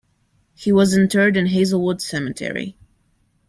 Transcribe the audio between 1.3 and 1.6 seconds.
in